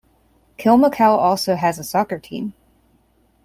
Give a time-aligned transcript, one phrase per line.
[0.57, 2.55] Kilmacow also has a soccer team.